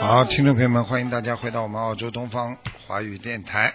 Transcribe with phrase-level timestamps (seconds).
[0.00, 3.74] 好，听众朋友们，欢迎大家回到我们澳洲东方华语电台。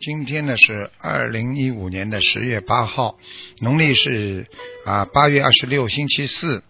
[0.00, 3.18] 今天呢是二零一五年的十月八号，
[3.60, 4.46] 农历是
[4.84, 6.62] 啊八月二十六，星期四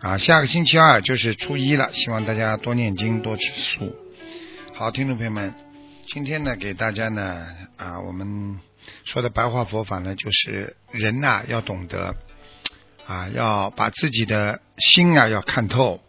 [0.00, 1.90] 啊，下个星期二就是初一了。
[1.92, 3.94] 希望大家多念经，多吃素。
[4.74, 5.54] 好，听众朋友们，
[6.08, 8.58] 今天呢给大家呢啊，我们
[9.04, 12.14] 说的白话佛法呢，就是人呐、要懂得
[13.06, 16.00] 啊，要把自己的心啊要看透。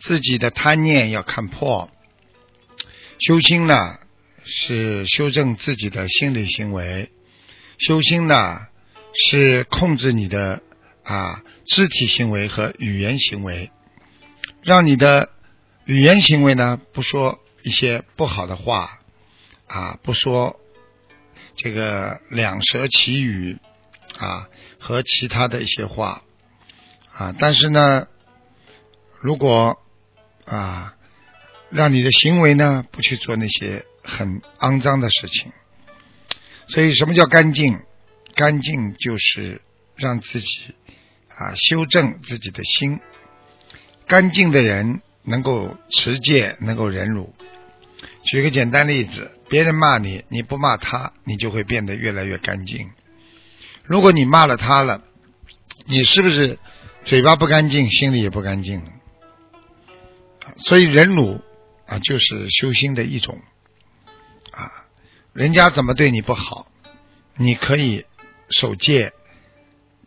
[0.00, 1.90] 自己的贪念要看破，
[3.18, 3.98] 修心呢
[4.44, 7.10] 是修正自己的心理行为，
[7.78, 8.68] 修心呢
[9.12, 10.62] 是控制你的
[11.02, 13.72] 啊肢体行为和语言行为，
[14.62, 15.30] 让你的
[15.84, 19.00] 语言行为呢不说一些不好的话
[19.66, 20.60] 啊，不说
[21.56, 23.58] 这个两舌绮语
[24.16, 26.22] 啊和其他的一些话
[27.18, 28.06] 啊，但是呢，
[29.20, 29.82] 如果
[30.44, 30.94] 啊，
[31.68, 35.52] 让你的行为呢不去做那些很肮脏的事情。
[36.68, 37.80] 所以，什么叫干净？
[38.36, 39.60] 干净就是
[39.96, 40.74] 让自己
[41.28, 43.00] 啊修正自己的心。
[44.06, 47.34] 干净的人能够持戒，能够忍辱。
[48.22, 52.90] 举个简单例子，别人骂你，你不骂他，你就会变得越来越干净。
[53.82, 55.02] 如果你骂了他了，
[55.86, 56.58] 你是不是
[57.04, 58.82] 嘴巴不干净，心里也不干净？
[60.58, 61.40] 所以忍辱
[61.86, 63.40] 啊，就是修心的一种
[64.50, 64.86] 啊。
[65.32, 66.70] 人家怎么对你不好，
[67.36, 68.04] 你可以
[68.50, 69.12] 守戒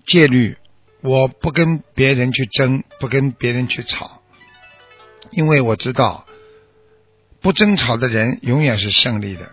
[0.05, 0.57] 戒律。
[1.01, 4.21] 我不跟别人去争，不跟别人去吵，
[5.31, 6.27] 因为我知道
[7.41, 9.51] 不争吵的人永远是胜利的，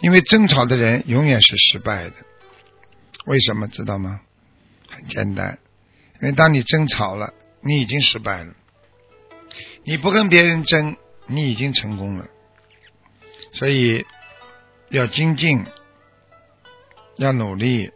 [0.00, 2.14] 因为争吵的人永远是失败的。
[3.26, 4.20] 为什么知道吗？
[4.88, 5.60] 很简单，
[6.22, 7.32] 因为当你争吵了，
[7.62, 8.54] 你已经失败了。
[9.84, 12.28] 你不跟别人争，你已经成功了。
[13.54, 14.04] 所以
[14.90, 15.64] 要精进，
[17.16, 17.90] 要努力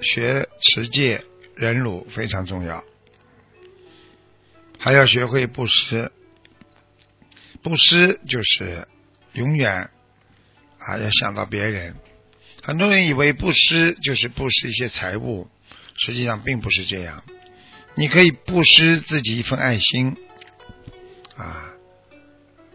[0.00, 1.24] 学持戒、
[1.54, 2.84] 忍辱非常重要，
[4.78, 6.10] 还要学会布施。
[7.62, 8.86] 布施就是
[9.32, 9.90] 永远
[10.78, 11.94] 啊要想到别人。
[12.62, 15.48] 很多人以为布施就是布施一些财物，
[15.96, 17.22] 实际上并不是这样。
[17.98, 20.16] 你可以布施自己一份爱心。
[21.36, 21.72] 啊，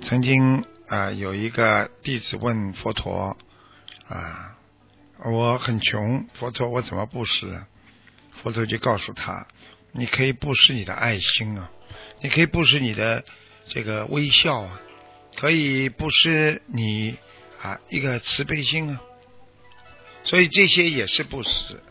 [0.01, 3.37] 曾经啊有一个弟子问佛陀
[4.09, 4.57] 啊，
[5.23, 7.63] 我很穷，佛陀我怎么布施？
[8.41, 9.47] 佛陀就告诉他，
[9.93, 11.71] 你可以布施你的爱心啊，
[12.21, 13.23] 你可以布施你的
[13.67, 14.81] 这个微笑啊，
[15.37, 17.17] 可以布施你
[17.61, 19.01] 啊一个慈悲心啊，
[20.25, 21.81] 所以这些也是布施。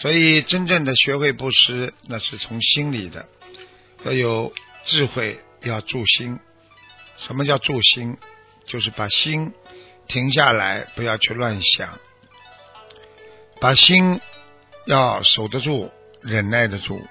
[0.00, 3.28] 所以真正的学会布施，那是从心里的，
[4.04, 4.52] 要有
[4.84, 5.40] 智慧。
[5.64, 6.38] 要住心，
[7.16, 8.16] 什么叫住心？
[8.64, 9.52] 就是把心
[10.06, 11.98] 停下来，不要去乱想，
[13.60, 14.20] 把心
[14.86, 15.90] 要守得住，
[16.22, 17.04] 忍耐得住，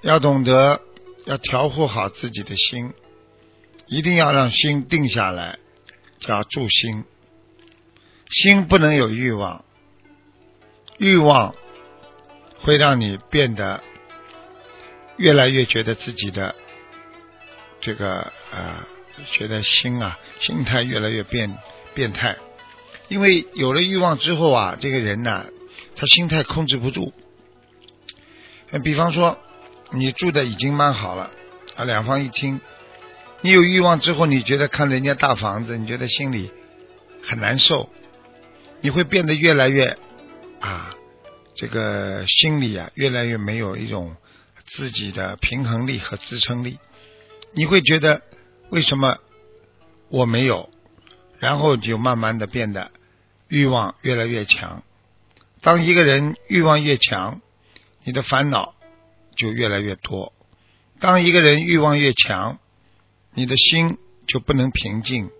[0.00, 0.80] 要懂得
[1.26, 2.94] 要调护好自己的心，
[3.88, 5.58] 一定要让心定下来，
[6.20, 7.04] 叫住心。
[8.30, 9.66] 心不能有欲望，
[10.98, 11.54] 欲望
[12.60, 13.82] 会让你变得
[15.16, 16.54] 越来越觉得自己的。
[17.80, 18.84] 这个呃，
[19.30, 21.56] 觉得心啊，心态越来越变
[21.94, 22.36] 变态，
[23.06, 25.46] 因为有了欲望之后啊，这个人呢，
[25.94, 27.12] 他心态控制不住。
[28.82, 29.38] 比方说，
[29.92, 31.30] 你住的已经蛮好了
[31.76, 32.60] 啊，两房一厅，
[33.42, 36.50] 你有欲望之后，你觉得看人家大房子，你觉得心里
[37.22, 37.88] 很难受，
[38.80, 39.96] 你会变得越来越
[40.60, 40.94] 啊，
[41.54, 44.16] 这个心里啊，越来越没有一种
[44.66, 46.78] 自己的平衡力和支撑力。
[47.52, 48.22] 你会觉得
[48.70, 49.18] 为什么
[50.08, 50.70] 我没有？
[51.38, 52.90] 然后就慢慢的变得
[53.46, 54.82] 欲望越来越强。
[55.60, 57.40] 当一个人欲望越强，
[58.04, 58.74] 你的烦恼
[59.36, 60.32] 就越来越多。
[60.98, 62.58] 当一个人欲望越强，
[63.32, 65.30] 你的心就不能平静。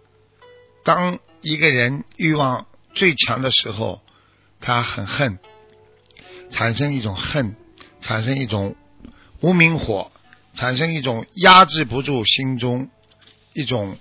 [0.85, 4.01] 当一个人欲望最强的时候，
[4.61, 5.39] 他很恨，
[6.51, 7.57] 产生一种恨，
[8.01, 8.77] 产生一种
[9.41, 10.11] 无名火。
[10.55, 12.91] 产生一种压制不住心中
[13.53, 13.97] 一种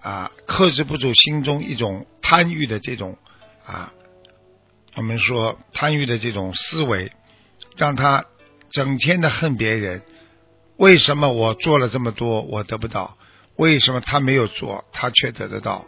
[0.00, 3.16] 啊克制不住心中一种贪欲的这种
[3.64, 3.94] 啊，
[4.94, 7.12] 我们说贪欲的这种思维，
[7.76, 8.26] 让他
[8.72, 10.02] 整天的恨别人。
[10.76, 13.16] 为什么我做了这么多我得不到？
[13.54, 15.86] 为什么他没有做他却得得到？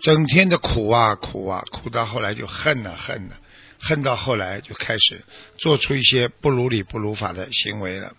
[0.00, 3.36] 整天的苦啊苦啊苦到后来就恨了恨了，
[3.80, 5.24] 恨到后来就开始
[5.58, 8.14] 做出一些不如理不如法的行为了。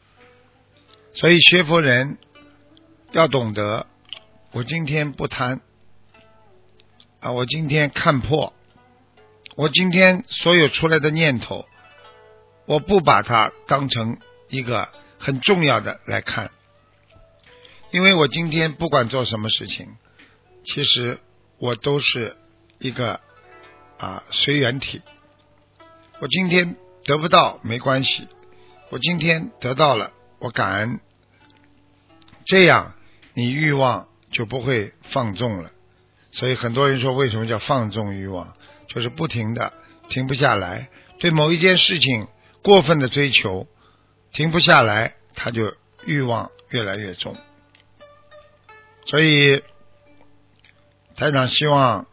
[1.14, 2.18] 所以学佛人
[3.12, 3.88] 要懂得，
[4.52, 5.62] 我今天不贪
[7.20, 8.54] 啊，我今天看破，
[9.56, 11.68] 我今天所有出来的念头，
[12.66, 14.20] 我不把它当成
[14.50, 14.90] 一个
[15.20, 16.52] 很重要的来看，
[17.92, 19.96] 因为我今天不管做什么事情，
[20.66, 21.20] 其实
[21.60, 22.36] 我都是
[22.80, 23.20] 一个
[23.98, 25.02] 啊随缘体。
[26.20, 28.28] 我今天得不到没关系，
[28.90, 31.00] 我今天得到了，我感恩。
[32.46, 32.94] 这样，
[33.34, 35.72] 你欲望就不会放纵了。
[36.32, 38.54] 所以很多人说，为什么叫放纵欲望？
[38.88, 39.74] 就是不停的
[40.10, 40.90] 停不下来，
[41.20, 42.28] 对某一件事情
[42.64, 43.68] 过分的追求，
[44.32, 45.76] 停不下来，他就
[46.06, 47.36] 欲望越来越重。
[49.08, 49.62] 所以，
[51.18, 52.08] 台长希望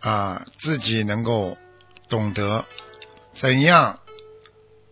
[0.00, 1.56] 啊自己能够
[2.08, 2.64] 懂得
[3.34, 4.00] 怎样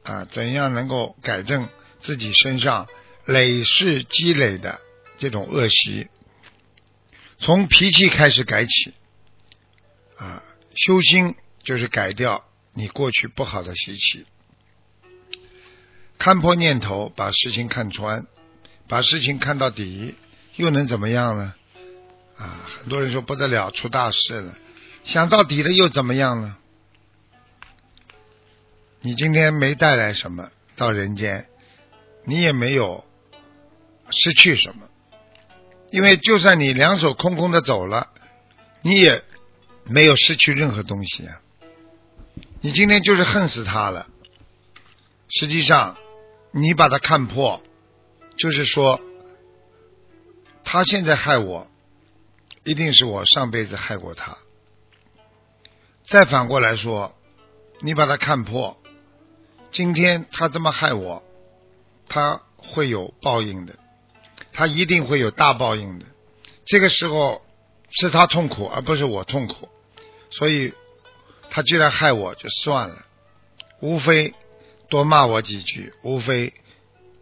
[0.04, 1.68] 啊怎样能够改正
[2.00, 2.86] 自己身上。
[3.24, 4.80] 累世积累的
[5.18, 6.08] 这种恶习，
[7.38, 8.94] 从脾气开始改起
[10.16, 10.42] 啊，
[10.74, 14.24] 修心就是改掉你过去不好的习气，
[16.16, 18.26] 看破念头，把事情看穿，
[18.88, 20.14] 把事情看到底，
[20.56, 21.54] 又能怎么样呢？
[22.38, 24.56] 啊，很多人说不得了，出大事了，
[25.04, 26.56] 想到底了又怎么样呢？
[29.00, 31.48] 你今天没带来什么到人间，
[32.24, 33.04] 你也没有。
[34.10, 34.88] 失去什么？
[35.90, 38.08] 因为就算你两手空空的走了，
[38.80, 39.22] 你也
[39.84, 41.42] 没有失去任何东西啊！
[42.62, 44.06] 你今天就是恨死他了。
[45.28, 45.98] 实际上，
[46.52, 47.62] 你把他看破，
[48.38, 48.98] 就是说，
[50.64, 51.70] 他现在害我，
[52.68, 54.36] 一定是我上辈子害过他。
[56.06, 57.16] 再反过来说，
[57.80, 58.78] 你把他看破，
[59.72, 61.22] 今天他这么害我，
[62.10, 63.74] 他会有报应的。
[64.52, 66.04] 他一定会有大报应的，
[66.66, 67.40] 这个时候
[67.88, 69.70] 是他痛苦，而不是我痛苦。
[70.30, 70.74] 所以，
[71.48, 73.06] 他既然害我，就算了，
[73.80, 74.34] 无非
[74.90, 76.52] 多骂我几句，无非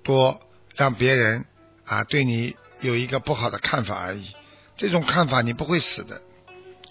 [0.03, 0.41] 多
[0.75, 1.45] 让别人
[1.85, 4.35] 啊对你有一个不好的看法而已。
[4.77, 6.21] 这种看法你不会死的，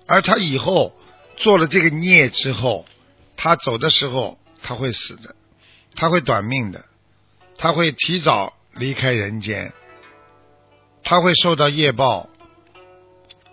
[0.08, 0.96] 而他以后
[1.38, 2.86] 做了这个孽之后，
[3.38, 5.36] 他走的时候他会死的，
[5.96, 6.86] 他会短命的，
[7.58, 9.74] 他会提早离开人间。
[11.08, 12.30] 他会受到业报，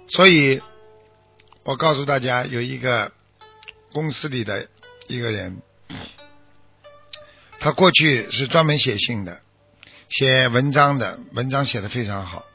[0.09, 0.63] 所以
[1.65, 3.13] 我告诉大家，有一个
[3.93, 4.69] 公司里的
[5.07, 5.61] 一个人，
[7.61, 9.43] 他过去是专门写信的，
[10.09, 12.47] 写文章的，文章写的非常好，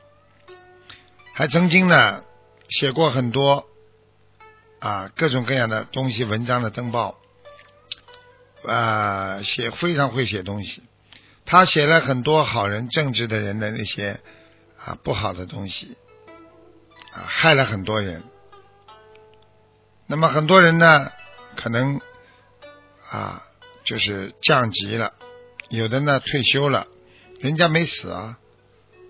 [1.38, 2.24] 还曾经呢
[2.68, 3.68] 写过很多
[4.80, 7.20] 啊各种各样的东西，文章的登报，
[8.66, 10.82] 啊写非常会写东西，
[11.46, 14.20] 他写了很多好人、正直的人的那些。
[14.84, 15.98] 啊，不好的东西
[17.12, 18.24] 啊，害了很多人。
[20.08, 21.12] 那么很多人呢，
[21.56, 22.00] 可能
[23.12, 23.44] 啊，
[23.84, 25.14] 就是降级了，
[25.70, 26.88] 有的呢退休了，
[27.40, 28.40] 人家没死啊，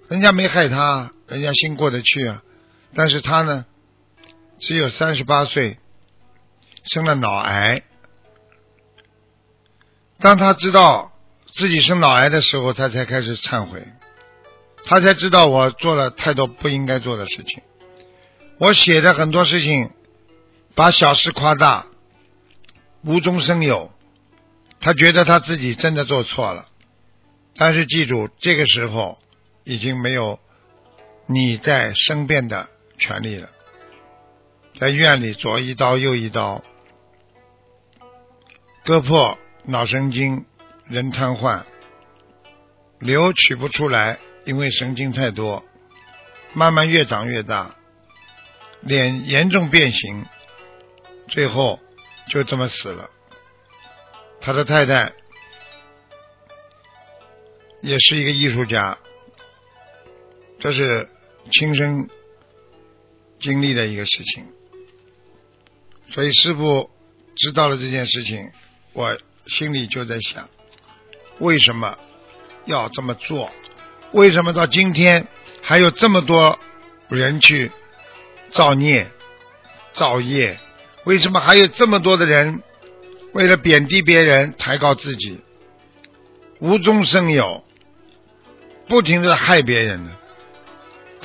[0.07, 2.43] 人家没害他，人家心过得去啊。
[2.95, 3.65] 但是他呢，
[4.59, 5.77] 只有三十八岁，
[6.83, 7.83] 生了脑癌。
[10.19, 11.11] 当他知道
[11.53, 13.85] 自己生脑癌的时候，他才开始忏悔。
[14.85, 17.61] 他才知道我做了太多不应该做的事情，
[18.57, 19.91] 我写的很多事情，
[20.75, 21.85] 把小事夸大，
[23.03, 23.91] 无中生有。
[24.79, 26.67] 他觉得他自己真的做错了，
[27.57, 29.19] 但是记住，这个时候
[29.67, 30.39] 已经没有
[31.25, 33.49] 你在身边的权利了。
[34.79, 36.63] 在院里左一刀右一刀，
[38.85, 40.45] 割破脑神经，
[40.85, 41.63] 人瘫痪，
[42.99, 44.19] 瘤取不出来。
[44.45, 45.65] 因为神经太多，
[46.53, 47.75] 慢慢越长越大，
[48.79, 50.25] 脸严重变形，
[51.27, 51.81] 最后
[52.29, 53.09] 就这么死了。
[54.39, 55.11] 他的太太
[57.81, 58.97] 也是一个艺术家，
[60.59, 61.09] 这是
[61.51, 62.09] 亲身
[63.39, 64.47] 经历的一个事情。
[66.07, 66.89] 所以师傅
[67.35, 68.51] 知道了这件事情，
[68.93, 70.49] 我心里就在想，
[71.39, 71.97] 为什么
[72.65, 73.51] 要这么做？
[74.13, 75.27] 为什么到今天
[75.61, 76.57] 还有这么多
[77.09, 77.71] 人去
[78.49, 79.11] 造孽、
[79.91, 80.57] 造业？
[81.03, 82.63] 为什么还有这么多的人
[83.33, 85.39] 为了贬低别人、抬高自己，
[86.59, 87.63] 无中生有，
[88.87, 90.11] 不停的害别人呢？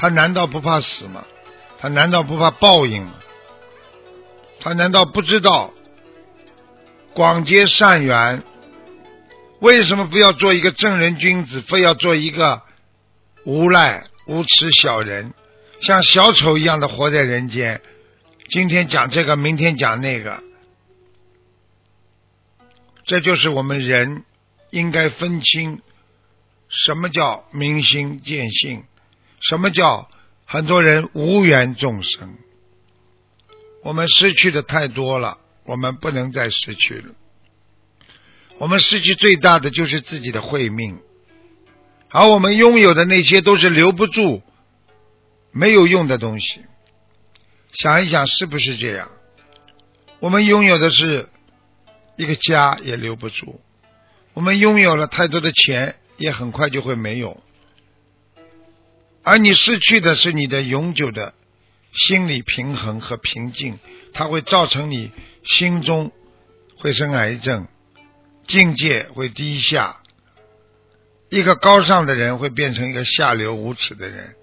[0.03, 1.25] 他难道不怕死吗？
[1.79, 3.15] 他难道不怕报应吗？
[4.59, 5.73] 他难道不知道
[7.15, 8.43] 广结善缘？
[9.61, 12.63] 为什么不要做一个正人君子，非要做一个
[13.45, 15.35] 无赖、无耻小人，
[15.81, 17.81] 像小丑一样的活在人间？
[18.49, 20.43] 今天讲这个，明天讲那个，
[23.05, 24.25] 这就是我们人
[24.71, 25.81] 应该分清
[26.69, 28.83] 什么叫明心见性，
[29.43, 30.09] 什么叫
[30.47, 32.37] 很多人无缘众生。
[33.83, 37.15] 我们失去的太多了，我们不能再失去了。
[38.59, 41.01] 我们失去最大的就是自己的慧命，
[42.11, 44.41] 而我们拥有的那些都是留不住、
[45.51, 46.65] 没有用的东西。
[47.73, 49.11] 想一想，是不是这样？
[50.21, 51.29] 我们拥有的是
[52.15, 53.59] 一个家，也留不住；
[54.35, 57.43] 我们拥有了太多的钱，也很快就会没有。
[59.25, 61.35] 而你失去的是你的永久的
[61.93, 63.79] 心理平衡和平静，
[64.13, 65.13] 它会造成你
[65.45, 66.13] 心中
[66.79, 67.69] 会生癌症。
[68.45, 69.99] 境界会低下，
[71.29, 74.35] 一个高尚的人会变成一个下流无耻的人，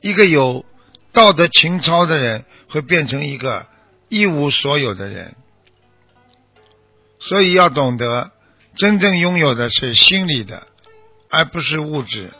[0.00, 0.64] 一个有
[1.12, 3.66] 道德情操的人会变成一个
[4.08, 5.36] 一无所有的人。
[7.18, 8.32] 所以要懂得，
[8.74, 10.66] 真正拥有的是心理的，
[11.28, 12.30] 而不是物质。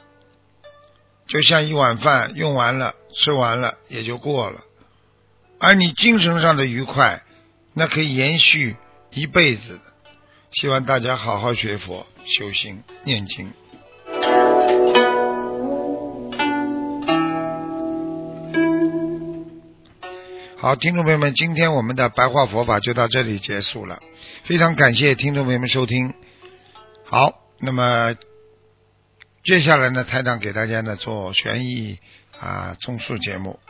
[1.29, 4.61] 就像一碗饭用完了、吃完了也就过了，
[5.59, 7.23] 而你精神上的愉快，
[7.75, 8.77] 那可以延续
[9.13, 9.81] 一辈子。
[10.53, 13.53] 希望大家好好学佛、修心、念经。
[20.57, 24.01] 好，听众朋友们，今天我们的白话佛法就到这里结束了，
[24.45, 26.15] 非常感谢听众朋友们收听。
[27.05, 28.15] 好，那么
[29.47, 32.01] 接下来呢，台长给大家呢做悬疑
[32.41, 33.61] 啊综述节目。